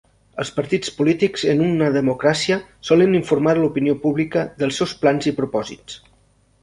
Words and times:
Els 0.43 0.51
partits 0.53 0.91
polítics 1.01 1.43
en 1.51 1.61
una 1.65 1.91
democràcia 1.97 2.57
solen 2.91 3.13
informar 3.19 3.55
l'opinió 3.59 3.97
pública 4.07 4.47
dels 4.63 4.81
seus 4.83 4.97
plans 5.05 5.29
i 5.35 5.39
propòsits. 5.43 6.01